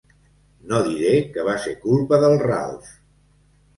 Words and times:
No 0.71 0.79
diré 0.87 1.11
que 1.35 1.45
va 1.49 1.55
ser 1.67 1.75
culpa 1.85 2.21
del 2.25 2.37
Ralf. 2.49 2.91